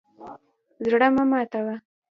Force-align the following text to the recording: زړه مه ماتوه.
زړه 0.89 1.07
مه 1.15 1.23
ماتوه. 1.29 1.75